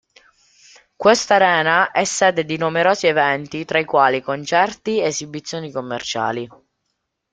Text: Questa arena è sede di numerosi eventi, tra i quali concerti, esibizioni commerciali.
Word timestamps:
Questa 0.95 1.35
arena 1.35 1.91
è 1.91 2.05
sede 2.05 2.43
di 2.43 2.57
numerosi 2.57 3.05
eventi, 3.05 3.65
tra 3.65 3.77
i 3.77 3.85
quali 3.85 4.19
concerti, 4.19 4.99
esibizioni 4.99 5.71
commerciali. 5.71 6.49